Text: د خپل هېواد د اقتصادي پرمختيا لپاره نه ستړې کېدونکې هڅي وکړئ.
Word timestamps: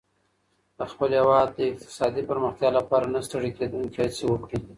د 0.77 0.79
خپل 0.91 1.09
هېواد 1.19 1.47
د 1.57 1.59
اقتصادي 1.71 2.23
پرمختيا 2.29 2.69
لپاره 2.77 3.05
نه 3.13 3.19
ستړې 3.27 3.51
کېدونکې 3.57 3.97
هڅي 4.03 4.23
وکړئ. 4.27 4.59